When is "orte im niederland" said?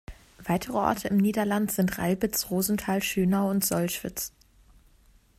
0.75-1.71